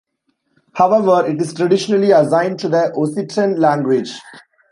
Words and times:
However, 0.73 1.27
it 1.29 1.39
is 1.39 1.53
traditionally 1.53 2.09
assigned 2.09 2.57
to 2.61 2.69
the 2.69 2.91
Occitan 2.97 3.59
language. 3.59 4.11